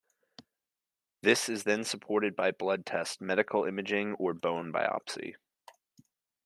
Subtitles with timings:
[1.21, 5.35] This is then supported by blood tests, medical imaging, or bone biopsy.